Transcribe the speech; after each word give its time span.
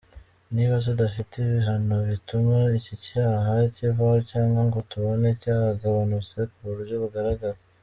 Niba 0.55 0.75
tudafite 0.85 1.33
ibihano 1.43 1.95
bituma 2.09 2.57
iki 2.79 2.95
cyaha 3.05 3.51
kivaho 3.75 4.17
cyangwa 4.29 4.61
ngo 4.67 4.79
tubone 4.91 5.27
cyagabanutse 5.41 6.39
ku 6.51 6.61
buryo 6.71 6.95
bugaragara. 7.03 7.59